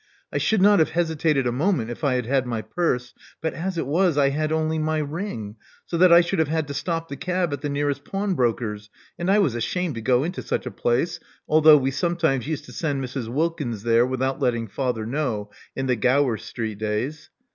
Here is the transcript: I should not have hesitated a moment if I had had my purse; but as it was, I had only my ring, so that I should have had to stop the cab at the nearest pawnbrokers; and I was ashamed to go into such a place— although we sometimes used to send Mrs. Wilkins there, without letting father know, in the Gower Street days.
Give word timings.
I 0.33 0.39
should 0.39 0.63
not 0.63 0.79
have 0.79 0.89
hesitated 0.97 1.45
a 1.45 1.51
moment 1.51 1.91
if 1.91 2.03
I 2.03 2.15
had 2.15 2.25
had 2.25 2.47
my 2.47 2.63
purse; 2.63 3.13
but 3.39 3.53
as 3.53 3.77
it 3.77 3.85
was, 3.85 4.17
I 4.17 4.29
had 4.29 4.51
only 4.51 4.79
my 4.79 4.97
ring, 4.97 5.57
so 5.85 5.95
that 5.99 6.11
I 6.11 6.21
should 6.21 6.39
have 6.39 6.47
had 6.47 6.67
to 6.69 6.73
stop 6.73 7.07
the 7.07 7.15
cab 7.15 7.53
at 7.53 7.61
the 7.61 7.69
nearest 7.69 8.03
pawnbrokers; 8.03 8.89
and 9.19 9.29
I 9.29 9.37
was 9.37 9.53
ashamed 9.53 9.93
to 9.93 10.01
go 10.01 10.23
into 10.23 10.41
such 10.41 10.65
a 10.65 10.71
place— 10.71 11.19
although 11.47 11.77
we 11.77 11.91
sometimes 11.91 12.47
used 12.47 12.65
to 12.65 12.71
send 12.71 13.03
Mrs. 13.03 13.27
Wilkins 13.27 13.83
there, 13.83 14.03
without 14.07 14.39
letting 14.39 14.67
father 14.67 15.05
know, 15.05 15.51
in 15.75 15.85
the 15.85 15.95
Gower 15.95 16.35
Street 16.37 16.79
days. 16.79 17.29